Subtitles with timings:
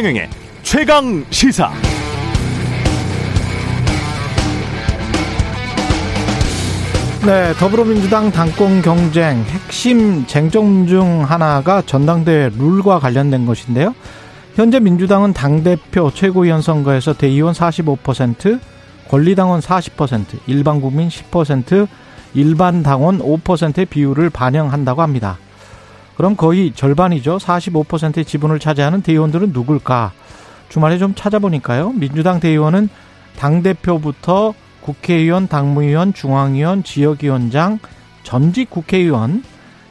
[0.00, 0.30] 최경영의
[0.62, 1.70] 최강 시사.
[7.26, 13.94] 네, 더불어민주당 당권 경쟁 핵심 쟁점 중 하나가 전당대회 룰과 관련된 것인데요.
[14.54, 18.58] 현재 민주당은 당대표 최고위원 선거에서 대의원 45%,
[19.08, 21.86] 권리당원 40%, 일반 국민 10%,
[22.32, 25.36] 일반 당원 5%의 비율을 반영한다고 합니다.
[26.20, 27.38] 그럼 거의 절반이죠.
[27.38, 30.12] 45%의 지분을 차지하는 대의원들은 누굴까?
[30.68, 31.92] 주말에 좀 찾아보니까요.
[31.94, 32.90] 민주당 대의원은
[33.38, 34.52] 당대표부터
[34.82, 37.78] 국회의원, 당무위원, 중앙위원, 지역위원장,
[38.22, 39.42] 전직 국회의원,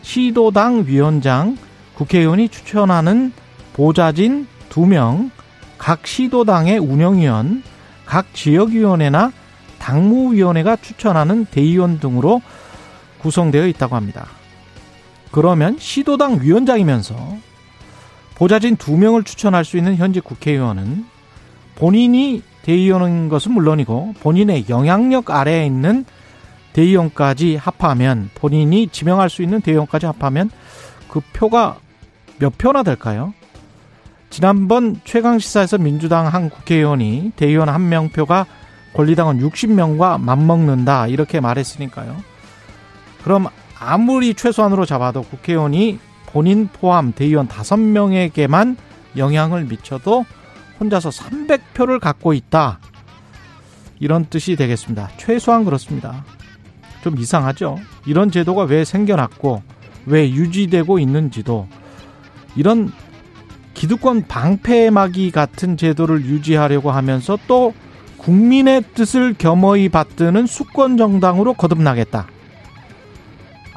[0.03, 1.57] 시도당 위원장,
[1.95, 3.33] 국회의원이 추천하는
[3.73, 5.31] 보좌진 2명,
[5.79, 7.63] 각 시도당의 운영위원,
[8.05, 9.31] 각 지역위원회나
[9.79, 12.43] 당무위원회가 추천하는 대의원 등으로
[13.17, 14.27] 구성되어 있다고 합니다.
[15.31, 17.15] 그러면 시도당 위원장이면서
[18.35, 21.05] 보좌진 2명을 추천할 수 있는 현직 국회의원은
[21.75, 26.05] 본인이 대의원인 것은 물론이고 본인의 영향력 아래에 있는
[26.73, 30.49] 대의원까지 합하면 본인이 지명할 수 있는 대의원까지 합하면
[31.09, 31.77] 그 표가
[32.37, 33.33] 몇 표나 될까요?
[34.29, 38.45] 지난번 최강시사에서 민주당 한 국회의원이 대의원 한 명 표가
[38.93, 42.15] 권리당원 60명과 맞먹는다 이렇게 말했으니까요.
[43.23, 43.47] 그럼
[43.79, 48.75] 아무리 최소한으로 잡아도 국회의원이 본인 포함 대의원 5명에게만
[49.17, 50.25] 영향을 미쳐도
[50.79, 52.79] 혼자서 300표를 갖고 있다.
[53.99, 55.09] 이런 뜻이 되겠습니다.
[55.17, 56.23] 최소한 그렇습니다.
[57.03, 57.79] 좀 이상하죠?
[58.05, 59.61] 이런 제도가 왜 생겨났고
[60.05, 61.67] 왜 유지되고 있는지도
[62.55, 62.91] 이런
[63.73, 67.73] 기득권 방패막이 같은 제도를 유지하려고 하면서 또
[68.17, 72.27] 국민의 뜻을 겸허히 받드는 수권 정당으로 거듭나겠다.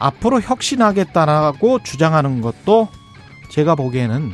[0.03, 2.89] 앞으로 혁신하겠다라고 주장하는 것도
[3.49, 4.33] 제가 보기에는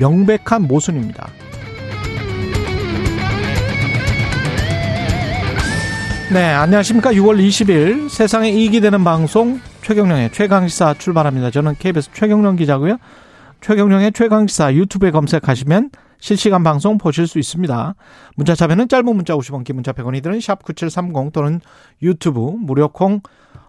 [0.00, 1.28] 명백한 모순입니다.
[6.32, 7.12] 네, 안녕하십니까.
[7.12, 11.52] 6월 20일 세상에 이익이 되는 방송 최경령의 최강시사 출발합니다.
[11.52, 12.96] 저는 KBS 최경령 기자고요.
[13.60, 17.94] 최경령의 최강시사 유튜브에 검색하시면 실시간 방송 보실 수 있습니다.
[18.34, 21.60] 문자 참여는 짧은 문자 50원, 긴 문자 100원이 드는 샵9730 또는
[22.02, 23.20] 유튜브 무료 콩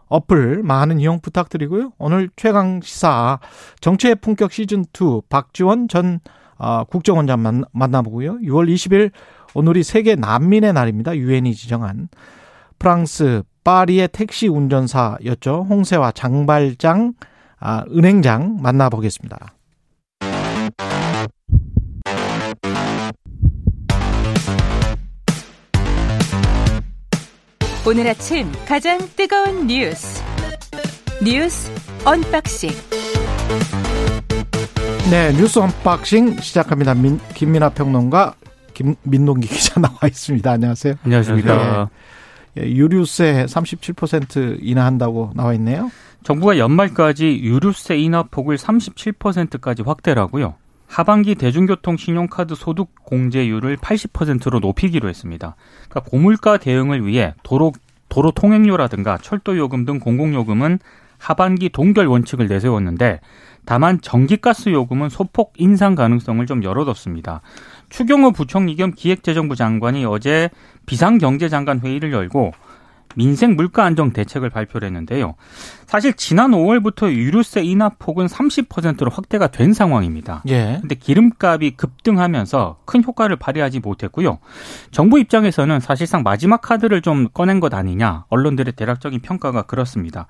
[0.10, 1.92] 어플 많은 이용 부탁드리고요.
[1.98, 3.40] 오늘 최강 시사
[3.82, 6.20] 정치의 품격 시즌 2 박지원 전
[6.58, 8.40] 어, 국정원장 만나보고요.
[8.40, 9.12] 6월 20일
[9.54, 11.16] 오늘이 세계 난민의 날입니다.
[11.16, 12.10] 유엔이 지정한
[12.80, 15.68] 프랑스 파리의 택시 운전사였죠.
[15.70, 17.14] 홍세와 장발장
[17.60, 19.57] 아, 은행장 만나보겠습니다.
[27.88, 30.22] 오늘 아침 가장 뜨거운 뉴스
[31.24, 31.72] 뉴스
[32.04, 32.70] 언박싱
[35.10, 36.94] 네 뉴스 언박싱 시작합니다.
[36.96, 38.36] 민, 김민아 평론가
[38.74, 40.52] 김 민동기 기자 나와 있습니다.
[40.52, 40.96] 안녕하세요.
[41.06, 41.90] 안녕하십니까.
[42.56, 42.64] 네.
[42.64, 45.90] 예, 유류세 37% 인하한다고 나와 있네요.
[46.24, 50.56] 정부가 연말까지 유류세 인하 폭을 37%까지 확대하고요.
[50.88, 55.56] 하반기 대중교통 신용카드 소득 공제율을 80%로 높이기로 했습니다.
[55.90, 57.74] 그러니까 고물가 대응을 위해 도로
[58.10, 60.80] 도로 통행료라든가 철도 요금 등 공공 요금은
[61.18, 63.20] 하반기 동결 원칙을 내세웠는데
[63.66, 67.42] 다만 전기가스 요금은 소폭 인상 가능성을 좀 열어뒀습니다.
[67.90, 70.50] 추경호 부총리 겸 기획재정부 장관이 어제
[70.86, 72.54] 비상경제장관 회의를 열고
[73.16, 75.36] 민생 물가 안정 대책을 발표를 했는데요.
[75.86, 80.44] 사실 지난 5월부터 유류세 인하 폭은 30%로 확대가 된 상황입니다.
[80.48, 80.78] 예.
[80.82, 84.40] 근데 기름값이 급등하면서 큰 효과를 발휘하지 못했고요.
[84.92, 88.26] 정부 입장에서는 사실상 마지막 카드를 좀 꺼낸 것 아니냐.
[88.30, 90.28] 언론들의 대략적인 평가가 그렇습니다.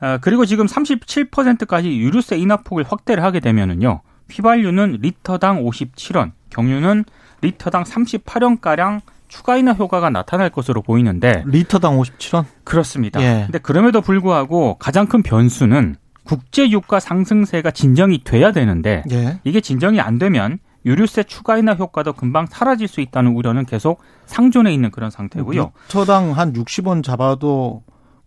[0.00, 4.00] 아, 그리고 지금 37%까지 유류세 인하 폭을 확대를 하게 되면은요.
[4.30, 7.04] 휘발유는 리터당 57원, 경유는
[7.42, 9.00] 리터당 38원가량
[9.34, 12.44] 추가 인하 효과가 나타날 것으로 보이는데 리터당 57원?
[12.62, 13.20] 그렇습니다.
[13.20, 13.42] 예.
[13.46, 19.40] 근데 그럼에도 불구하고 가장 큰 변수는 국제 유가 상승세가 진정이 돼야 되는데 예.
[19.42, 24.72] 이게 진정이 안 되면 유류세 추가 인하 효과도 금방 사라질 수 있다는 우려는 계속 상존해
[24.72, 25.72] 있는 그런 상태고요.
[25.88, 27.82] 리터당 한 60원 잡아도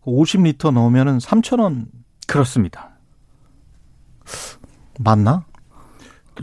[0.06, 1.86] 50리터 넣으면은 3,000원
[2.28, 2.90] 그렇습니다.
[5.00, 5.46] 맞나?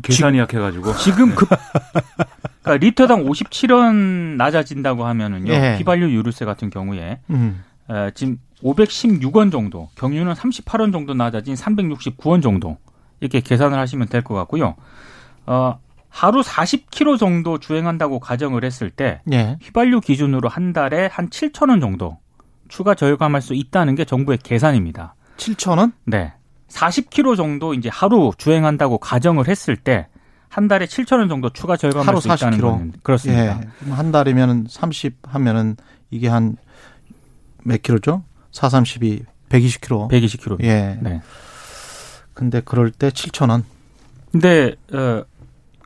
[0.03, 1.51] 계산이 약해가지고 지금 급
[2.65, 5.77] 그러니까 리터당 57원 낮아진다고 하면은요 예.
[5.79, 7.63] 휘발유 유류세 같은 경우에 음.
[7.91, 12.79] 에, 지금 516원 정도 경유는 38원 정도 낮아진 369원 정도
[13.21, 14.75] 이렇게 계산을 하시면 될 것 같고요.
[15.47, 15.79] 어,
[16.09, 19.59] 하루 40km 정도 주행한다고 가정을 했을 때 예.
[19.63, 22.19] 휘발유 기준으로 한 달에 한 7천 원 정도
[22.69, 25.15] 추가 절감할 수 있다는 게 정부의 계산입니다.
[25.37, 25.93] 7천 원?
[26.05, 26.33] 네.
[26.69, 30.07] 40km 정도 이제 하루 주행한다고 가정을 했을 때
[30.55, 32.61] 한 달에 7천 원 정도 추가 절감할 수 있다는 40kg.
[32.63, 33.61] 건 그렇습니다.
[33.87, 33.91] 예.
[33.91, 35.77] 한 달이면 30 하면은
[36.11, 36.57] 이게 한
[37.65, 38.23] 몇 킬로죠?
[38.53, 40.11] 4, 32, 120kg.
[40.11, 40.63] 120kg.
[40.65, 40.99] 예.
[41.01, 41.21] 네.
[42.35, 43.65] 근데 그럴 때 7천 원.
[44.31, 45.25] 근데 어,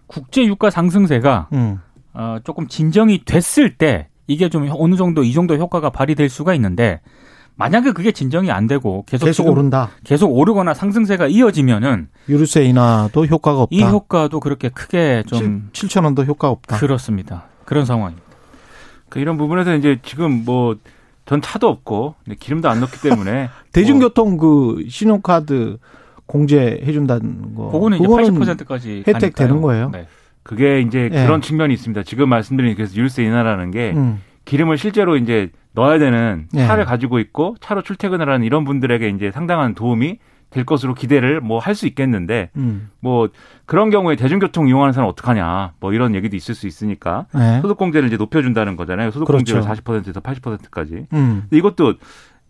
[0.06, 1.79] 국제 유가 상승세가 음.
[2.14, 7.00] 어, 조금 진정이 됐을 때 이게 좀 어느 정도 이 정도 효과가 발휘될 수가 있는데
[7.58, 9.90] 만약에 그게 진정이 안 되고 계속 계속 오른다.
[10.05, 13.76] 계속 오르거나 상승세가 이어지면은 유류세 인하도 효과가 없다.
[13.76, 16.78] 이 효과도 그렇게 크게 좀 7천 원도 효과 없다.
[16.78, 17.44] 그렇습니다.
[17.64, 18.26] 그런 상황입니다.
[19.08, 20.76] 그 이런 부분에서 이제 지금 뭐
[21.28, 25.76] 전 차도 없고 기름도 안 넣기 때문에 대중교통 그 신용카드
[26.25, 27.70] 공제해 준다는 거.
[27.70, 29.90] 그거는 이제 어, 그거는 80%까지 혜택 되는 거예요?
[29.90, 30.06] 네.
[30.43, 31.25] 그게 이제 예.
[31.25, 32.02] 그런 측면이 있습니다.
[32.04, 34.22] 지금 말씀드린 그래서 유류세 인하라는 게 음.
[34.46, 36.66] 기름을 실제로 이제 넣어야 되는 예.
[36.66, 40.19] 차를 가지고 있고 차로 출퇴근을 하는 이런 분들에게 이제 상당한 도움이
[40.50, 42.90] 될 것으로 기대를 뭐 할 수 있겠는데 음.
[43.00, 43.28] 뭐
[43.66, 47.60] 그런 경우에 대중교통 이용하는 사람 은 어떡하냐 뭐 이런 얘기도 있을 수 있으니까 네.
[47.60, 49.10] 소득공제를 이제 높여준다는 거잖아요.
[49.10, 49.82] 소득공제를 그렇죠.
[49.82, 51.06] 40%에서 80%까지.
[51.12, 51.44] 음.
[51.52, 51.94] 이것도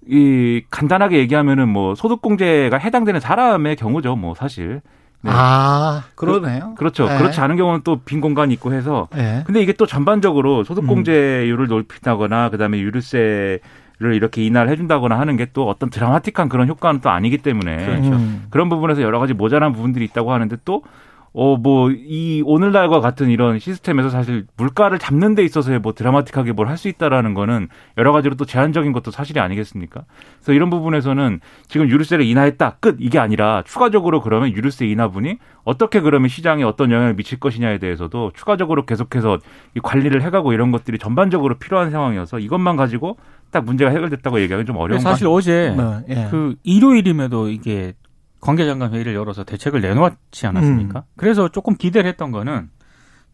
[0.07, 4.17] 이 간단하게 얘기하면은 뭐 소득공제가 해당되는 사람의 경우죠.
[4.17, 4.81] 뭐 사실.
[5.21, 5.31] 네.
[5.35, 6.75] 아, 그러네요.
[6.79, 7.07] 그 렇죠.
[7.09, 7.19] 네.
[7.19, 9.43] 그렇지 않은 경우는 또 빈 공간이 있고 해서 네.
[9.47, 13.61] 근데 이게 또 전반적으로 소득공제율을 높인다거나 그다음에 유류세
[14.01, 18.13] 를 이렇게 인하를 해준다거나 하는 게 또 어떤 드라마틱한 그런 효과는 또 아니기 때문에 그렇죠.
[18.13, 18.47] 음.
[18.49, 20.85] 그런 부분에서 여러 가지 모자란 부분들이 있다고 하는데 또
[21.35, 26.69] 어, 뭐, 이, 오늘날과 같은 이런 시스템에서 사실 물가를 잡는 데 있어서 뭐 드라마틱하게 뭘
[26.69, 30.05] 할 수 있다라는 거는 여러 가지로 또 제한적인 것도 사실이 아니겠습니까?
[30.39, 32.97] 그래서 이런 부분에서는 지금 유류세를 인하했다, 끝!
[33.01, 38.87] 이게 아니라 추가적으로 그러면 유류세 인하분이 어떻게 그러면 시장에 어떤 영향을 미칠 것이냐에 대해서도 추가적으로
[38.87, 39.39] 계속해서
[39.77, 43.17] 이 관리를 해가고 이런 것들이 전반적으로 필요한 상황이어서 이것만 가지고
[43.51, 46.29] 딱 문제가 해결됐다고 얘기하기 좀 어려운 것 사실 어제 네, 예.
[46.31, 47.95] 그 일요일임에도 이게
[48.41, 51.01] 관계장관 회의를 열어서 대책을 내놓았지 않았습니까?
[51.01, 51.03] 음.
[51.17, 52.71] 그래서 조금 기대를 했던 거는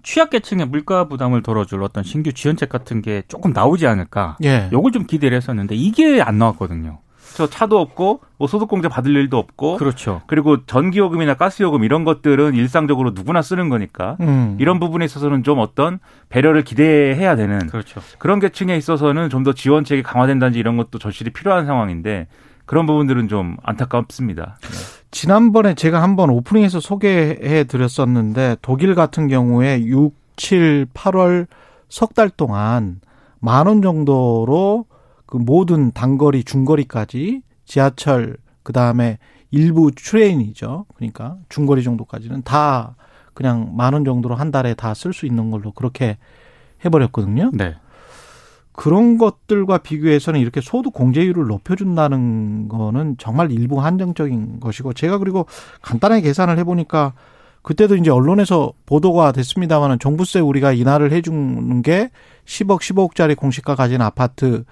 [0.03, 4.37] 취약계층의 물가 부담을 덜어줄 어떤 신규 지원책 같은 게 조금 나오지 않을까.
[4.45, 4.69] 예.
[4.73, 6.99] 요걸 좀 기대를 했었는데 이게 안 나왔거든요.
[7.37, 10.21] 저 차도 없고 뭐 소득공제 받을 일도 없고 그렇죠.
[10.29, 14.57] 그리고 전기요금이나 가스요금 이런 것들은 일상적으로 누구나 쓰는 거니까 음.
[14.61, 15.99] 이런 부분에 있어서는 좀 어떤
[16.29, 18.01] 배려를 기대해야 되는 그렇죠.
[18.19, 22.29] 그런 계층에 있어서는 좀 더 지원책이 강화된다든지 이런 것도 절실히 필요한 상황인데
[22.67, 24.57] 그런 부분들은 좀 안타깝습니다.
[24.61, 24.69] 네.
[25.11, 31.47] 지난번에 제가 한번 오프닝에서 소개해 드렸었는데 독일 같은 경우에 6, 7, 8월
[31.89, 33.01] 석 달 동안
[33.39, 34.87] 만 원 정도로
[35.27, 39.19] 그 모든 단거리, 중거리까지 지하철 그 다음에
[39.51, 40.87] 일부 트레인이죠.
[40.97, 42.97] 그러니까 중거리 정도까지는 다
[43.35, 46.17] 그냥 만 원 정도로 한 달에 다 쓸 수 있는 걸로 그렇게
[46.85, 47.51] 해버렸거든요.
[47.55, 47.77] 네.
[48.75, 55.47] 그런 것들과 비교해서는 이렇게 소득 공제율을 높여준다는 거는 정말 일부 한정적인 것이고 제가 그리고
[55.81, 57.13] 간단하게 계산을 해보니까
[57.63, 62.11] 그때도 이제 언론에서 보도가 됐습니다만은 종부세 우리가 인하를 해주는 게
[62.47, 64.65] 10억, 15억짜리 공시가 가진 아파트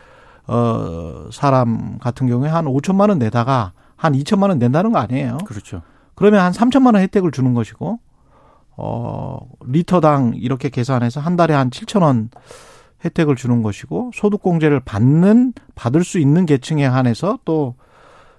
[0.49, 5.39] 어 사람 같은 경우에 한 5천만 원 내다가 한 2천만 원 낸다는 거 아니에요?
[5.47, 5.83] 그렇죠.
[6.17, 8.01] 그러면 한 3천만 원 혜택을 주는 것이고
[8.77, 12.31] 어 리터당 이렇게 계산해서 한 달에 한 7천 원
[13.05, 17.75] 혜택을 주는 것이고 소득공제를 받는 받을 수 있는 계층에 한해서 또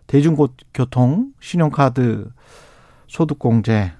[0.07, 2.29] 대중교통 신용카드
[3.07, 3.91] 소득공제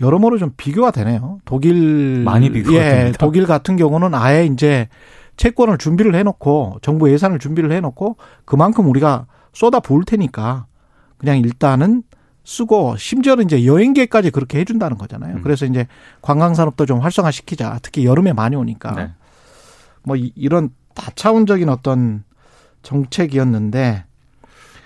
[0.00, 1.40] 여러모로 좀 비교가 되네요.
[1.44, 3.18] 독일 많이 비교가 예, 됩니다.
[3.18, 4.88] 독일 같은 경우는 아예 이제
[5.36, 10.66] 채권을 준비를 해놓고 정부 예산을 준비를 해놓고 그만큼 우리가 쏟아 부을 테니까
[11.18, 12.02] 그냥 일단은
[12.44, 15.36] 쓰고 심지어는 이제 여행객까지 그렇게 해준다는 거잖아요.
[15.36, 15.42] 음.
[15.42, 15.86] 그래서 이제
[16.22, 17.78] 관광산업도 좀 활성화시키자.
[17.82, 19.10] 특히 여름에 많이 오니까 네.
[20.02, 22.24] 뭐 이- 이런 다차원적인 어떤
[22.82, 24.04] 정책이었는데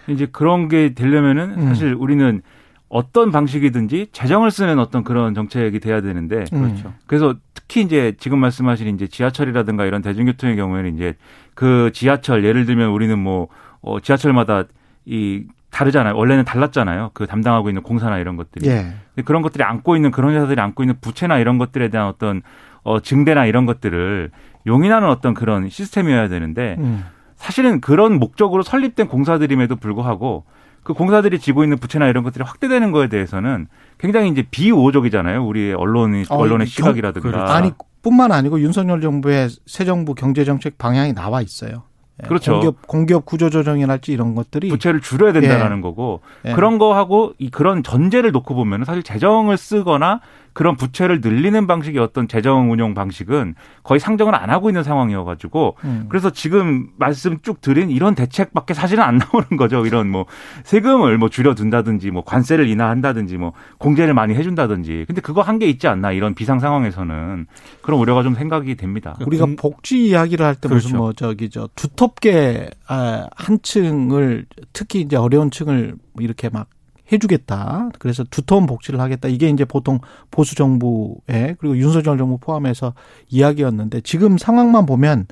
[0.08, 1.66] 이제 그런 게 되려면은 음.
[1.68, 2.42] 사실 우리는
[2.88, 6.62] 어떤 방식이든지 재정을 쓰는 어떤 그런 정책이 돼야 되는데 음.
[6.62, 6.94] 그렇죠.
[7.06, 11.16] 그래서 특히 이제 지금 말씀하신 이제 지하철이라든가 이런 대중교통의 경우에는 이제
[11.54, 13.48] 그 지하철 예를 들면 우리는 뭐
[13.80, 14.64] 어, 지하철마다
[15.06, 16.16] 이 다르잖아요.
[16.16, 17.10] 원래는 달랐잖아요.
[17.14, 18.68] 그 담당하고 있는 공사나 이런 것들이.
[18.68, 18.92] 예.
[19.14, 22.42] 근데 그런 것들이 안고 있는 그런 회사들이 안고 있는 부채나 이런 것들에 대한 어떤
[22.84, 24.30] 어 증대나 이런 것들을
[24.66, 27.04] 용인하는 어떤 그런 시스템이어야 되는데 음.
[27.36, 30.44] 사실은 그런 목적으로 설립된 공사들임에도 불구하고
[30.82, 33.66] 그 공사들이 지고 있는 부채나 이런 것들이 확대되는 거에 대해서는
[33.98, 35.44] 굉장히 이제 비우호적이잖아요.
[35.46, 37.28] 우리의 언론의 어, 언론의 경- 시각이라든가.
[37.28, 37.52] 그렇죠.
[37.52, 41.84] 아니 뿐만 아니고 윤석열 정부의 새 정부 경제 정책 방향이 나와 있어요.
[42.22, 42.52] 예, 그렇죠.
[42.52, 46.52] 공기업, 공기업 구조 조정이랄지 이런 것들이 부채를 줄여야 된다라는 거고 예.
[46.52, 50.20] 그런 거하고 이 그런 전제를 놓고 보면 사실 재정을 쓰거나
[50.54, 56.06] 그런 부채를 늘리는 방식의 어떤 재정 운용 방식은 거의 상정을 안 하고 있는 상황이어가지고 음.
[56.08, 59.84] 그래서 지금 말씀 쭉 드린 이런 대책밖에 사실은 안 나오는 거죠.
[59.84, 60.26] 이런 뭐
[60.64, 65.04] 세금을 뭐 줄여둔다든지 뭐 관세를 인하한다든지 뭐 공제를 많이 해준다든지.
[65.06, 67.46] 근데 그거 한 게 있지 않나 이런 비상 상황에서는
[67.82, 69.14] 그런 우려가 좀 생각이 됩니다.
[69.26, 70.96] 우리가 공- 복지 이야기를 할때 무슨 그렇죠.
[70.96, 76.66] 뭐 저기 저 두텁게 아, 한 층을 특히 이제 어려운 층을 이렇게 막
[77.12, 77.90] 해주겠다.
[77.98, 79.28] 그래서 두터운 복지를 하겠다.
[79.28, 82.94] 이게 이제 보통 보수 정부의 그리고 윤석열 정부 포함해서
[83.28, 85.26] 이야기였는데 지금 상황만 보면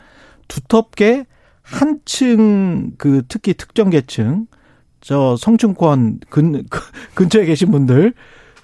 [0.48, 1.26] 두텁게
[1.62, 4.46] 한층 그 특히 특정 계층
[5.00, 6.64] 저 성층권 근
[7.14, 8.14] 근처에 계신 분들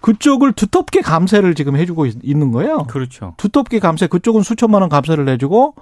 [0.01, 2.85] 그쪽을 두텁게 감세를 지금 해주고 있- 있는 거예요.
[2.89, 3.35] 그렇죠.
[3.37, 5.75] 두텁게 감세 그쪽은 수천만 원 감세를 내주고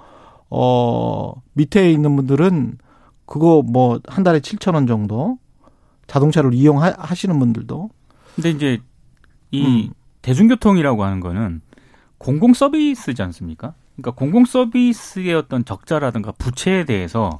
[0.49, 2.77] 어 밑에 있는 분들은
[3.25, 5.37] 그거 뭐 한 달에 7천 원 정도
[6.07, 7.89] 자동차를 이용하시는 분들도
[8.35, 8.79] 근데 이제
[9.51, 9.93] 이 음.
[10.21, 11.61] 대중교통이라고 하는 거는
[12.17, 13.73] 공공 서비스지 않습니까?
[13.95, 17.39] 그러니까 공공 서비스의 어떤 적자라든가 부채에 대해서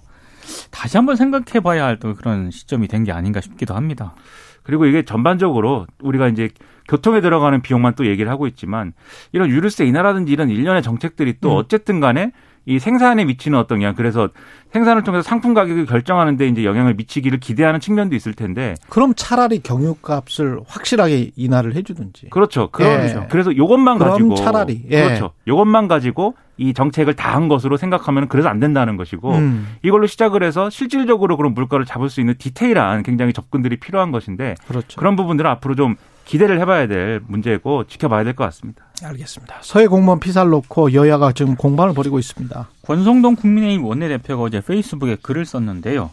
[0.72, 4.16] 다시 한번 생각해 봐야 할 또 그런 시점이 된 게 아닌가 싶기도 합니다.
[4.64, 6.50] 그리고 이게 전반적으로 우리가 이제
[6.88, 8.94] 교통에 들어가는 비용만 또 얘기를 하고 있지만
[9.32, 11.58] 이런 유류세 인하라든지 이런 일련의 정책들이 또 음.
[11.58, 12.32] 어쨌든 간에
[12.68, 14.28] 이 생산에 미치는 어떤 영향 그래서
[14.74, 20.60] 생산을 통해서 상품 가격을 결정하는데 이제 영향을 미치기를 기대하는 측면도 있을 텐데 그럼 차라리 경유값을
[20.68, 22.70] 확실하게 인하를 해주든지 그렇죠.
[22.70, 23.20] 그렇죠.
[23.22, 23.28] 예.
[23.30, 25.04] 그래서 요것만 그럼 가지고 차라리, 예.
[25.06, 25.32] 그렇죠.
[25.48, 30.42] 요것만 가지고 이 정책을 다 한 것으로 생각하면 그래서 안 된다는 것이고 음, 이걸로 시작을
[30.42, 34.98] 해서 실질적으로 그런 물가를 잡을 수 있는 디테일한 굉장히 접근들이 필요한 것인데 그렇죠.
[34.98, 35.96] 그런 부분들은 앞으로 좀
[36.28, 38.84] 기대를 해봐야 될 문제고 지켜봐야 될 것 같습니다.
[39.04, 39.60] 알겠습니다.
[39.62, 42.68] 서해 공무원 피살 놓고 여야가 지금 공방을 벌이고 있습니다.
[42.86, 46.10] 권성동 국민의힘 원내대표가 어제 페이스북에 글을 썼는데요.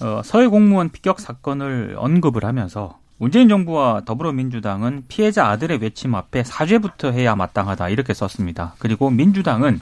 [0.00, 7.12] 어, 서해 공무원 피격 사건을 언급을 하면서 문재인 정부와 더불어민주당은 피해자 아들의 외침 앞에 사죄부터
[7.12, 8.74] 해야 마땅하다 이렇게 썼습니다.
[8.80, 9.80] 그리고 민주당은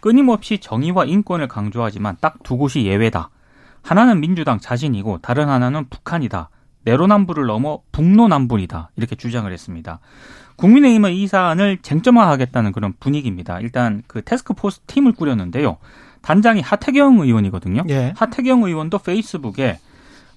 [0.00, 3.30] 끊임없이 정의와 인권을 강조하지만 딱 두 곳이 예외다.
[3.82, 6.48] 하나는 민주당 자신이고 다른 하나는 북한이다.
[6.86, 8.90] 내로남불을 넘어 북로남불이다.
[8.96, 9.98] 이렇게 주장을 했습니다.
[10.56, 13.60] 국민의힘은 이 사안을 쟁점화하겠다는 그런 분위기입니다.
[13.60, 15.76] 일단 그 테스크포스 팀을 꾸렸는데요.
[16.22, 17.82] 단장이 하태경 의원이거든요.
[17.90, 18.14] 예.
[18.16, 19.78] 하태경 의원도 페이스북에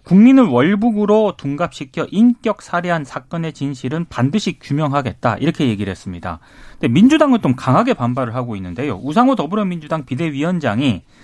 [0.03, 6.39] 국민을 월북으로 둔갑시켜 인격 살해한 사건의 진실은 반드시 규명하겠다 이렇게 얘기를 했습니다.
[6.73, 8.99] 근데 민주당은 좀 강하게 반발을 하고 있는데요.
[9.03, 11.18] 우상호 더불어민주당 비대위원장이 아,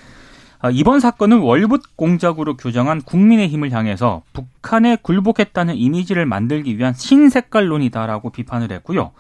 [0.71, 9.11] 이번 사건은 월북 공작으로 규정한 국민의힘을 향해서 북한에 굴복했다는 이미지를 만들기 위한 신색깔론이다라고 비판을 했고요.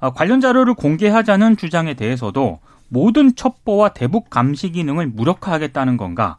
[0.00, 6.36] 아, 관련 자료를 공개하자는 주장에 대해서도 모든 첩보와 대북 감시 기능을 무력화하겠다는 건가?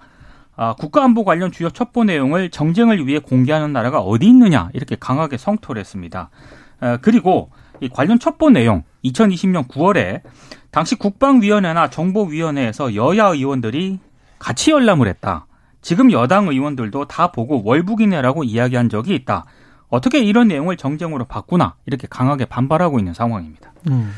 [0.55, 5.79] 아, 국가안보 관련 주요 첩보 내용을 정쟁을 위해 공개하는 나라가 어디 있느냐 이렇게 강하게 성토를
[5.79, 6.29] 했습니다.
[6.79, 7.49] 아, 그리고
[7.79, 10.21] 이 관련 첩보 내용 2020년 9월에
[10.69, 13.99] 당시 국방위원회나 정보위원회에서 여야 의원들이
[14.43, 15.45] 같이 열람을 했다.
[15.81, 19.45] 지금 여당 의원들도 다 보고 월북이네라고 이야기한 적이 있다.
[19.87, 23.71] 어떻게 이런 내용을 정쟁으로 바꾸나 이렇게 강하게 반발하고 있는 상황입니다.
[23.89, 24.11] 음.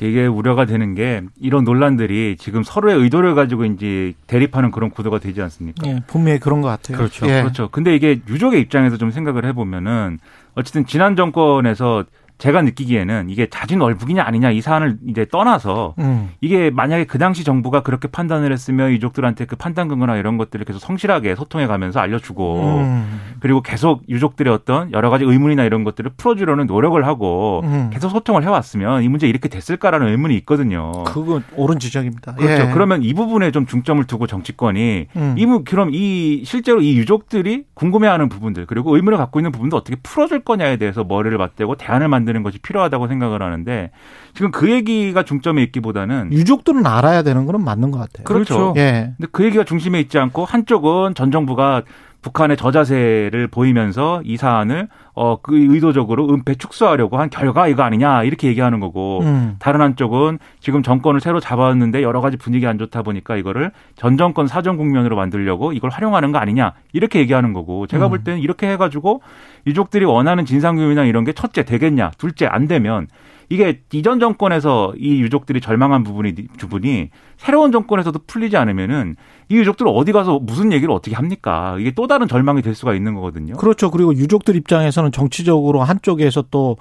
[0.00, 5.40] 이게 우려가 되는 게 이런 논란들이 지금 서로의 의도를 가지고 이제 대립하는 그런 구도가 되지
[5.42, 5.86] 않습니까?
[5.88, 6.98] 예, 분명히 그런 것 같아요.
[6.98, 7.26] 그렇죠.
[7.28, 7.40] 예.
[7.42, 7.68] 그렇죠.
[7.70, 10.18] 근데 이게 유족의 입장에서 좀 생각을 해보면은
[10.54, 12.04] 어쨌든 지난 정권에서
[12.38, 16.28] 제가 느끼기에는 이게 자진 월북이냐 아니냐 이 사안을 이제 떠나서 음.
[16.42, 20.78] 이게 만약에 그 당시 정부가 그렇게 판단을 했으면 유족들한테 그 판단 근거나 이런 것들을 계속
[20.80, 23.20] 성실하게 소통해 가면서 알려주고 음.
[23.40, 27.88] 그리고 계속 유족들의 어떤 여러 가지 의문이나 이런 것들을 풀어주려는 노력을 하고 음.
[27.90, 30.92] 계속 소통을 해왔으면 이 문제 이렇게 됐을까라는 의문이 있거든요.
[31.04, 32.34] 그거 옳은 지적입니다.
[32.34, 32.64] 그렇죠.
[32.64, 32.70] 예.
[32.72, 35.34] 그러면 이 부분에 좀 중점을 두고 정치권이 음.
[35.38, 39.96] 이 부- 그럼 이 실제로 이 유족들이 궁금해하는 부분들 그리고 의문을 갖고 있는 부분도 어떻게
[40.02, 43.90] 풀어줄 거냐에 대해서 머리를 맞대고 대안을 만 드는 것이 필요하다고 생각을 하는데
[44.34, 48.24] 지금 그 얘기가 중점에 있기보다는 유족들은 알아야 되는 거는 맞는 것 같아요.
[48.24, 48.74] 그렇죠.
[48.76, 49.14] 예.
[49.16, 51.82] 근데 그 얘기가 중심에 있지 않고 한쪽은 전 정부가
[52.26, 58.48] 북한의 저자세를 보이면서 이 사안을 어 그 의도적으로 은폐 축소하려고 한 결과 이거 아니냐 이렇게
[58.48, 59.56] 얘기하는 거고 음.
[59.60, 64.46] 다른 한쪽은 지금 정권을 새로 잡았는데 여러 가지 분위기 안 좋다 보니까 이거를 전 정권
[64.48, 68.10] 사정 국면으로 만들려고 이걸 활용하는 거 아니냐 이렇게 얘기하는 거고 제가 음.
[68.10, 69.22] 볼 때는 이렇게 해가지고
[69.66, 73.06] 유족들이 원하는 진상규명이나 이런 게 첫째 되겠냐 둘째 안 되면
[73.48, 79.16] 이게 이전 정권에서 이 유족들이 절망한 부분이 부분이 새로운 정권에서도 풀리지 않으면은
[79.48, 81.76] 이 유족들 어디 가서 무슨 얘기를 어떻게 합니까?
[81.78, 83.54] 이게 또 다른 절망이 될 수가 있는 거거든요.
[83.56, 83.90] 그렇죠.
[83.90, 86.76] 그리고 유족들 입장에서는 정치적으로 한쪽에서 또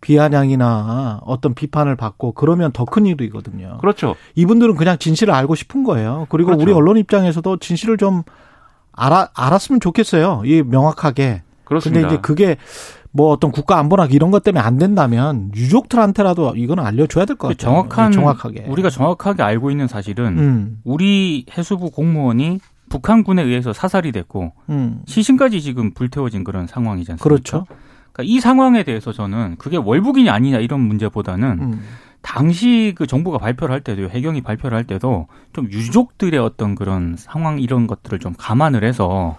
[0.00, 3.78] 비아냥이나 어떤 비판을 받고 그러면 더 큰 일이거든요.
[3.80, 4.14] 그렇죠.
[4.36, 6.26] 이분들은 그냥 진실을 알고 싶은 거예요.
[6.30, 6.62] 그리고 그렇죠.
[6.62, 8.22] 우리 언론 입장에서도 진실을 좀
[8.92, 10.42] 알아, 알았으면 좋겠어요.
[10.44, 11.42] 이 명확하게.
[11.66, 12.56] 그런데 이제 그게
[13.12, 17.56] 뭐 어떤 국가 안보나 이런 것 때문에 안 된다면 유족들한테라도 이거는 알려줘야 될 것 같아요.
[17.72, 24.52] 정확한 정확하게 우리가 정확하게 알고 있는 사실은 음, 우리 해수부 공무원이 북한군에 의해서 사살이 됐고
[24.70, 25.00] 음.
[25.06, 27.22] 시신까지 지금 불태워진 그런 상황이지 않습니까?
[27.22, 27.66] 그렇죠.
[28.12, 31.80] 그러니까 이 상황에 대해서 저는 그게 월북인이 아니냐 이런 문제보다는 음.
[32.22, 37.60] 당시 그 정부가 발표를 할 때도 해경이 발표를 할 때도 좀 유족들의 어떤 그런 상황
[37.60, 39.38] 이런 것들을 좀 감안을 해서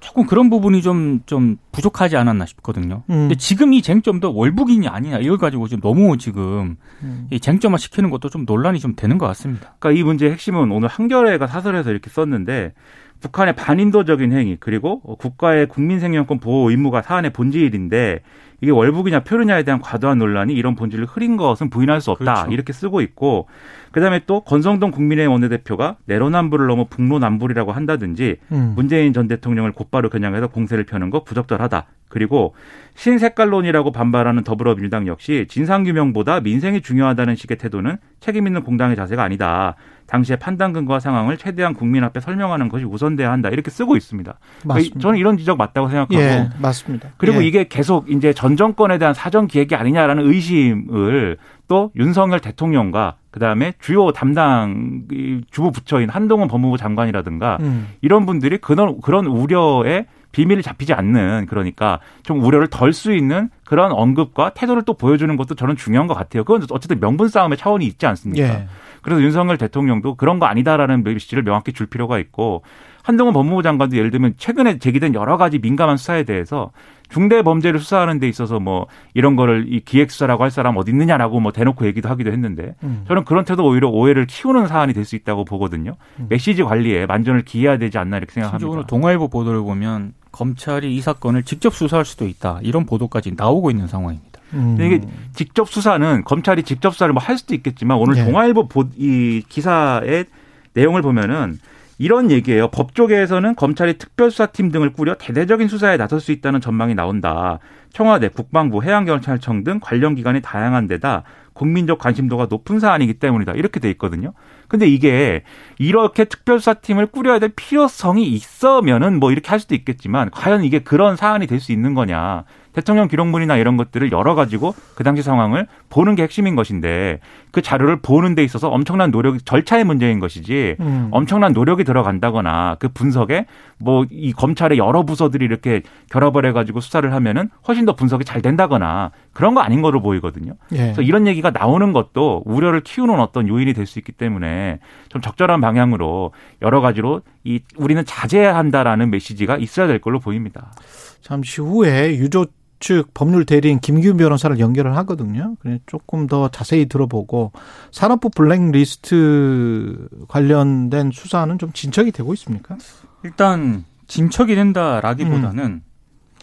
[0.00, 3.02] 조금 그런 부분이 좀 좀 부족하지 않았나 싶거든요.
[3.10, 3.14] 음.
[3.14, 7.26] 근데 지금 이 쟁점도 월북인이 아니냐 이걸 가지고 지금 너무 지금 음.
[7.30, 9.74] 이 쟁점화 시키는 것도 좀 논란이 좀 되는 것 같습니다.
[9.78, 12.72] 그러니까 이 문제의 핵심은 오늘 한겨레가 사설에서 이렇게 썼는데
[13.20, 18.20] 북한의 반인도적인 행위 그리고 국가의 국민 생명권 보호 의무가 사안의 본질인데
[18.60, 22.52] 이게 월북이냐 표류냐에 대한 과도한 논란이 이런 본질을 흐린 것은 부인할 수 없다 그렇죠.
[22.52, 23.48] 이렇게 쓰고 있고
[23.94, 28.72] 그다음에 또 권성동 국민의힘 원내대표가 내로남불을 넘어 북로남불이라고 한다든지 음.
[28.74, 31.86] 문재인 전 대통령을 곧바로 겨냥해서 공세를 펴는 거 부적절하다.
[32.08, 32.56] 그리고
[32.96, 39.76] 신색깔론이라고 반발하는 더불어민주당 역시 진상규명보다 민생이 중요하다는 식의 태도는 책임 있는 공당의 자세가 아니다.
[40.06, 43.48] 당시의 판단 근거와 상황을 최대한 국민 앞에 설명하는 것이 우선돼야 한다.
[43.48, 44.38] 이렇게 쓰고 있습니다.
[44.60, 45.00] 그러니까 맞습니다.
[45.00, 47.10] 저는 이런 지적 맞다고 생각하고 예, 맞습니다.
[47.16, 47.46] 그리고 예.
[47.46, 54.12] 이게 계속 이제 전 정권에 대한 사전 기획이 아니냐라는 의심을 또 윤석열 대통령과 그다음에 주요
[54.12, 57.88] 담당 이 주부 부처인 한동훈 법무부 장관이라든가 음.
[58.00, 63.92] 이런 분들이 그런 그런 우려에 비밀이 잡히지 않는 그러니까 좀 우려를 덜 수 있는 그런
[63.92, 66.44] 언급과 태도를 또 보여주는 것도 저는 중요한 것 같아요.
[66.44, 68.48] 그건 어쨌든 명분 싸움의 차원이 있지 않습니까?
[68.48, 68.68] 예.
[69.02, 72.62] 그래서 윤석열 대통령도 그런 거 아니다라는 메시지를 명확히 줄 필요가 있고
[73.04, 76.70] 한동훈 법무부 장관도 예를 들면 최근에 제기된 여러 가지 민감한 수사에 대해서
[77.10, 81.38] 중대 범죄를 수사하는 데 있어서 뭐 이런 거를 이 기획 수사라고 할 사람 어디 있느냐라고
[81.38, 83.04] 뭐 대놓고 얘기도 하기도 했는데 음.
[83.06, 85.96] 저는 그런 태도 오히려 오해를 키우는 사안이 될 수 있다고 보거든요.
[86.30, 88.86] 메시지 관리에 만전을 기해야 되지 않나 이렇게 실적으로 생각합니다.
[88.86, 94.40] 동아일보 보도를 보면 검찰이 이 사건을 직접 수사할 수도 있다 이런 보도까지 나오고 있는 상황입니다.
[94.54, 94.76] 음.
[94.78, 98.24] 근데 이게 직접 수사는 검찰이 직접 수사를 뭐 할 수도 있겠지만 오늘 예.
[98.24, 100.24] 동아일보 보, 이 기사의
[100.72, 101.58] 내용을 보면은
[101.98, 102.68] 이런 얘기예요.
[102.68, 107.58] 법조계에서는 검찰이 특별수사팀 등을 꾸려 대대적인 수사에 나설 수 있다는 전망이 나온다.
[107.92, 113.52] 청와대, 국방부, 해양경찰청 등 관련 기관이 다양한 데다 국민적 관심도가 높은 사안이기 때문이다.
[113.52, 114.32] 이렇게 돼 있거든요.
[114.66, 115.44] 근데 이게
[115.78, 121.46] 이렇게 특별수사팀을 꾸려야 될 필요성이 있으면은 뭐 이렇게 할 수도 있겠지만 과연 이게 그런 사안이
[121.46, 122.44] 될 수 있는 거냐.
[122.74, 127.20] 대통령 기록물이나 이런 것들을 열어 가지고 그 당시 상황을 보는 게 핵심인 것인데
[127.52, 131.08] 그 자료를 보는 데 있어서 엄청난 노력, 절차의 문제인 것이지 음.
[131.12, 133.46] 엄청난 노력이 들어간다거나 그 분석에
[133.78, 138.42] 뭐 이 검찰의 여러 부서들이 이렇게 결합을 해 가지고 수사를 하면은 훨씬 더 분석이 잘
[138.42, 140.52] 된다거나 그런 거 아닌 거로 보이거든요.
[140.72, 140.76] 예.
[140.78, 144.78] 그래서 이런 얘기가 나오는 것도 우려를 키우는 어떤 요인이 될 수 있기 때문에
[145.10, 146.32] 좀 적절한 방향으로
[146.62, 150.72] 여러 가지로 이 우리는 자제해야 한다라는 메시지가 있어야 될 걸로 보입니다.
[151.20, 152.46] 잠시 후에 유조
[152.84, 155.56] 측 법률 대리인 김기훈 변호사를 연결을 하거든요.
[155.60, 157.50] 그래 조금 더 자세히 들어보고
[157.90, 162.76] 산업부 블랙리스트 관련된 수사는 좀 진척이 되고 있습니까?
[163.22, 165.80] 일단 진척이 된다라기보다는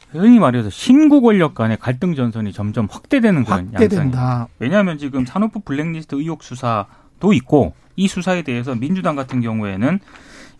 [0.10, 4.48] 흔히 말해서 신구 권력 간의 갈등 전선이 점점 확대되는 그런 확대된다.
[4.58, 10.00] 왜냐하면 지금 산업부 블랙리스트 의혹 수사도 있고 이 수사에 대해서 민주당 같은 경우에는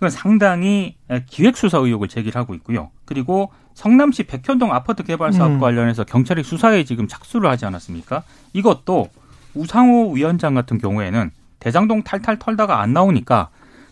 [0.02, 0.96] 이건 상당히
[1.28, 2.90] 기획 수사 의혹을 제기하고 있고요.
[3.06, 5.60] 그리고 성남시 백현동 아파트 개발 사업 음.
[5.60, 8.24] 관련해서 경찰이 수사에 지금 착수를 하지 않았습니까?
[8.54, 9.10] 이것도
[9.54, 13.50] 우상호 위원장 같은 경우에는 대장동 탈탈 털다가 안 나오니까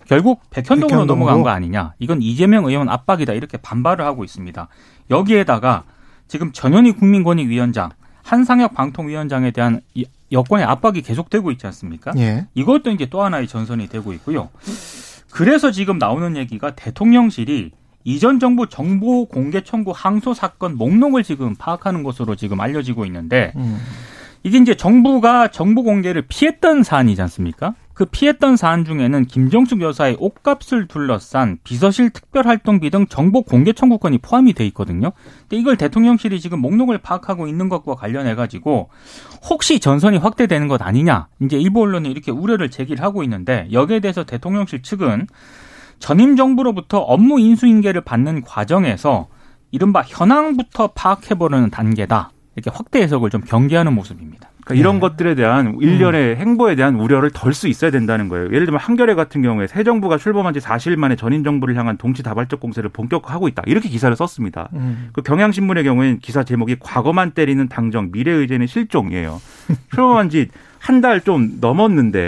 [0.07, 1.05] 결국 백현동으로 백현동으로?
[1.05, 1.93] 넘어간 거 아니냐.
[1.99, 3.33] 이건 이재명 의원 압박이다.
[3.33, 4.67] 이렇게 반발을 하고 있습니다.
[5.11, 5.83] 여기에다가
[6.27, 7.91] 지금 전현희 국민권익위원장,
[8.23, 12.13] 한상혁 방통위원장에 대한 이 여권의 압박이 계속되고 있지 않습니까?
[12.17, 12.47] 예.
[12.55, 14.49] 이것도 이제 또 하나의 전선이 되고 있고요.
[15.31, 17.71] 그래서 지금 나오는 얘기가 대통령실이
[18.03, 23.77] 이전 정부 정보 공개 청구 항소 사건 목록을 지금 파악하는 것으로 지금 알려지고 있는데 음.
[24.43, 27.75] 이게 이제 정부가 정보 공개를 피했던 사안이지 않습니까?
[27.99, 34.53] 그 피했던 사안 중에는 김정숙 여사의 옷값을 둘러싼 비서실 특별활동비 등 정보 공개 청구권이 포함이
[34.53, 35.11] 돼 있거든요.
[35.41, 38.87] 근데 이걸 대통령실이 지금 목록을 파악하고 있는 것과 관련해 가지고
[39.49, 41.27] 혹시 전선이 확대되는 것 아니냐?
[41.41, 45.27] 이제 일부 언론이 이렇게 우려를 제기를 하고 있는데 여기에 대해서 대통령실 측은
[45.99, 49.27] 전임 정부로부터 업무 인수인계를 받는 과정에서
[49.71, 52.31] 이른바 현황부터 파악해보려는 단계다.
[52.55, 54.51] 이렇게 확대 해석을 좀 경계하는 모습입니다.
[54.69, 54.99] 그러니까 이런 네.
[55.01, 58.45] 것들에 대한 일련의 행보에 대한 우려를 덜 수 있어야 된다는 거예요.
[58.45, 62.59] 예를 들면 한겨레 같은 경우에 새 정부가 출범한 지 4일 만에 전임 정부를 향한 동시다발적
[62.59, 63.63] 공세를 본격화하고 있다.
[63.65, 64.69] 이렇게 기사를 썼습니다.
[64.73, 65.09] 음.
[65.11, 69.41] 그 경향신문의 경우에는 기사 제목이 과거만 때리는 당정 미래 의제는 실종이에요.
[69.91, 70.47] 출범한 지
[70.79, 72.19] 한 달 좀 넘었는데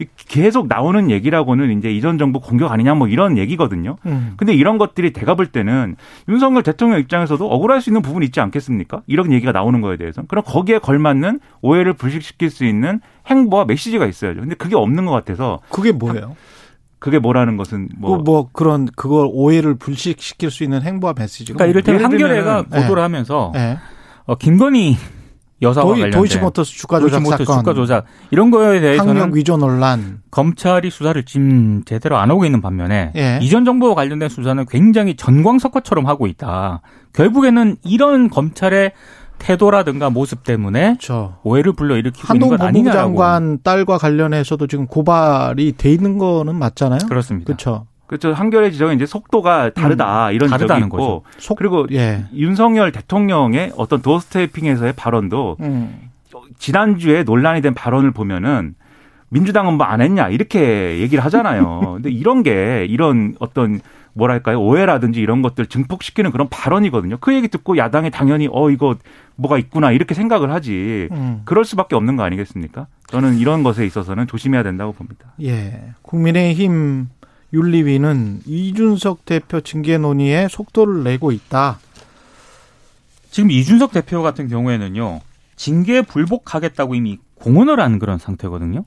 [0.00, 0.06] 예.
[0.28, 3.96] 계속 나오는 얘기라고는 이제 이전 정부 공격 아니냐 뭐 이런 얘기거든요.
[4.06, 4.34] 음.
[4.36, 5.96] 근데 이런 것들이 대가 볼 때는
[6.28, 9.02] 윤석열 대통령 입장에서도 억울할 수 있는 부분이 있지 않겠습니까?
[9.06, 10.22] 이런 얘기가 나오는 거에 대해서.
[10.28, 14.40] 그럼 거기에 걸맞는 오해를 불식시킬 수 있는 행보와 메시지가 있어야죠.
[14.40, 16.36] 근데 그게 없는 것 같아서 그게 뭐예요?
[17.00, 21.70] 그게 뭐라는 것은 뭐, 뭐, 뭐 그런 그걸 오해를 불식시킬 수 있는 행보와 메시지가 그러니까
[21.70, 23.00] 이를테면 한겨레가 보도를 네.
[23.00, 23.78] 하면서 예.
[24.26, 24.96] 어, 김건희
[25.62, 29.56] 여사와 도이, 관련된 도이치모터스 주가 조작 도이치모터스 사건, 주가 조작 이런 거에 대해서는 학력 위조
[29.56, 33.38] 논란, 검찰이 수사를 지금 제대로 안 하고 있는 반면에 예.
[33.42, 36.80] 이전 정부와 관련된 수사는 굉장히 전광석화처럼 하고 있다.
[37.12, 38.92] 결국에는 이런 검찰의
[39.38, 41.38] 태도라든가 모습 때문에 그렇죠.
[41.42, 43.08] 오해를 불러일으키고 있는 한동 건 법무부 아니냐라고.
[43.08, 47.00] 장관 딸과 관련해서도 지금 고발이 돼 있는 거는 맞잖아요.
[47.08, 47.46] 그렇습니다.
[47.46, 47.86] 그렇죠.
[48.10, 48.32] 그렇죠.
[48.32, 51.22] 한겨레 지적은 이제 속도가 다르다 이런 지적이 다르다는 있고 거죠.
[51.38, 52.24] 속 그리고 예.
[52.34, 56.10] 윤석열 대통령의 어떤 도어스태핑에서의 발언도 음.
[56.58, 58.74] 지난주에 논란이 된 발언을 보면은
[59.28, 61.92] 민주당은 뭐 안 했냐 이렇게 얘기를 하잖아요.
[62.02, 63.80] 근데 이런 게 이런 어떤
[64.12, 67.18] 뭐랄까요 오해라든지 이런 것들 증폭시키는 그런 발언이거든요.
[67.20, 68.96] 그 얘기 듣고 야당이 당연히 어 이거
[69.36, 71.06] 뭐가 있구나 이렇게 생각을 하지.
[71.12, 71.42] 음.
[71.44, 72.88] 그럴 수밖에 없는 거 아니겠습니까?
[73.06, 75.26] 저는 이런 것에 있어서는 조심해야 된다고 봅니다.
[75.40, 75.92] 예.
[76.02, 77.06] 국민의힘
[77.52, 81.78] 윤리위는 이준석 대표 징계 논의에 속도를 내고 있다.
[83.30, 85.20] 지금 이준석 대표 같은 경우에는요.
[85.56, 88.84] 징계 불복하겠다고 이미 공언을 한 그런 상태거든요.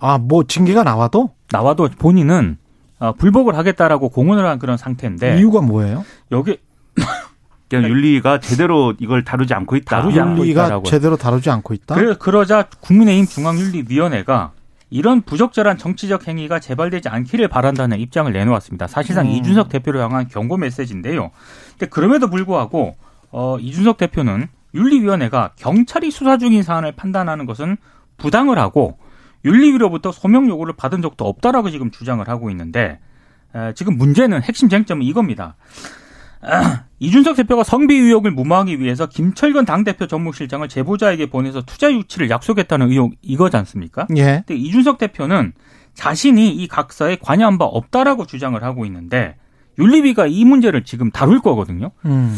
[0.00, 2.56] 아, 뭐 징계가 나와도 나와도 본인은
[3.00, 6.04] 어, 불복을 하겠다라고 공언을 한 그런 상태인데 이유가 뭐예요?
[6.32, 6.58] 여기
[7.68, 10.00] 그냥 윤리가 제대로 이걸 다루지 않고 있다.
[10.00, 10.82] 다루지 않고 윤리가.
[10.84, 11.94] 제대로 다루지 않고 있다.
[11.94, 14.52] 그래, 그러자 국민의힘 중앙윤리위원회가
[14.90, 18.88] 이런 부적절한 정치적 행위가 재발되지 않기를 바란다는 입장을 내놓았습니다.
[18.88, 19.30] 사실상 음.
[19.30, 21.30] 이준석 대표를 향한 경고 메시지인데요.
[21.70, 22.96] 근데 그럼에도 불구하고
[23.30, 27.76] 어, 이준석 대표는 윤리위원회가 경찰이 수사 중인 사안을 판단하는 것은
[28.16, 28.98] 부당을 하고
[29.44, 32.98] 윤리위로부터 소명 요구를 받은 적도 없다라고 지금 주장을 하고 있는데
[33.54, 35.56] 에, 지금 문제는 핵심 쟁점은 이겁니다.
[36.42, 42.90] 아, 이준석 대표가 성비 의혹을 무마하기 위해서 김철근 당대표 전무실장을 제보자에게 보내서 투자 유치를 약속했다는
[42.90, 44.06] 의혹 이거지 않습니까?
[44.16, 44.42] 예.
[44.46, 45.52] 근데 이준석 대표는
[45.94, 49.36] 자신이 이 각서에 관여한 바 없다라고 주장을 하고 있는데
[49.78, 51.90] 윤리위가 이 문제를 지금 다룰 거거든요.
[52.04, 52.36] 음.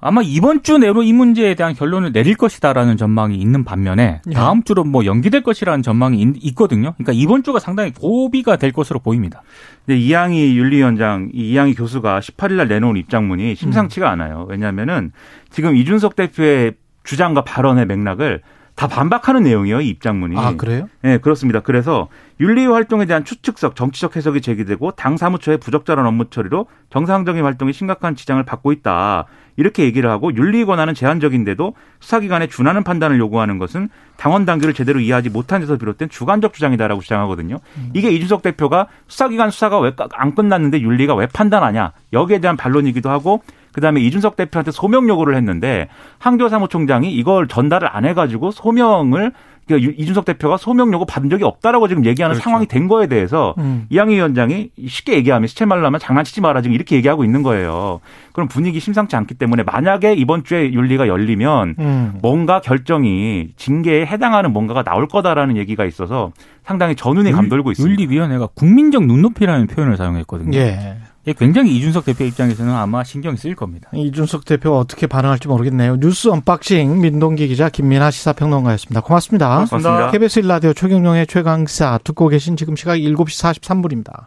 [0.00, 4.34] 아마 이번 주 내로 이 문제에 대한 결론을 내릴 것이다라는 전망이 있는 반면에 예.
[4.34, 9.00] 다음 주로 뭐 연기될 것이라는 전망이 있, 거든요 그러니까 이번 주가 상당히 고비가 될 것으로
[9.00, 9.42] 보입니다.
[9.84, 14.46] 근데 이양희 윤리위원장, 이 이양희 교수가 18일 날 내놓은 입장문이 심상치가 않아요.
[14.48, 15.12] 왜냐하면은
[15.50, 18.42] 지금 이준석 대표의 주장과 발언의 맥락을
[18.76, 20.36] 다 반박하는 내용이에요, 이 입장문이.
[20.36, 20.86] 아, 그래요?
[21.00, 21.60] 네, 그렇습니다.
[21.60, 22.08] 그래서
[22.40, 28.14] 윤리 활동에 대한 추측성, 정치적 해석이 제기되고 당 사무처의 부적절한 업무 처리로 정상적인 활동에 심각한
[28.14, 29.24] 지장을 받고 있다.
[29.56, 35.30] 이렇게 얘기를 하고 윤리 권한은 제한적인데도 수사기관에 준하는 판단을 요구하는 것은 당원 당규를 제대로 이해하지
[35.30, 37.60] 못한 데서 비롯된 주관적 주장이다라고 주장하거든요.
[37.94, 43.42] 이게 이준석 대표가 수사기관 수사가 왜 안 끝났는데 윤리가 왜 판단하냐 여기에 대한 반론이기도 하고
[43.76, 49.32] 그다음에 이준석 대표한테 소명 요구를 했는데 한교 사무총장이 이걸 전달을 안 해가지고 소명을
[49.66, 52.44] 그러니까 유- 이준석 대표가 소명 요구 받은 적이 없다라고 지금 얘기하는 그렇죠.
[52.44, 53.84] 상황이 된 거에 대해서 음.
[53.90, 58.00] 이양희 위원장이 쉽게 얘기하면 시체말로 하면 장난치지 마라 지금 이렇게 얘기하고 있는 거예요.
[58.32, 62.12] 그럼 분위기 심상치 않기 때문에 만약에 이번 주에 윤리가 열리면 음.
[62.22, 66.32] 뭔가 결정이 징계에 해당하는 뭔가가 나올 거다라는 얘기가 있어서
[66.64, 68.00] 상당히 전운이 감돌고 있습니다.
[68.00, 70.56] 윤리위원회가 국민적 눈높이라는 표현을 사용했거든요.
[70.56, 70.96] 예.
[71.26, 73.90] 이게 굉장히 이준석 대표 입장에서는 아마 신경이 쓰일 겁니다.
[73.92, 75.96] 이준석 대표가 어떻게 반응할지 모르겠네요.
[75.98, 79.00] 뉴스 언박싱 민동기 기자 김민아 시사평론가였습니다.
[79.00, 79.48] 고맙습니다.
[79.48, 80.10] 고맙습니다.
[80.12, 84.22] KBS 1라디오 최경영의 최강사 듣고 계신 지금 시각 7시 43분입니다.